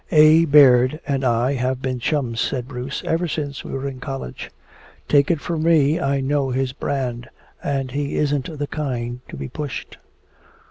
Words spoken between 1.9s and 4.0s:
chums," said Bruce, "ever since we were in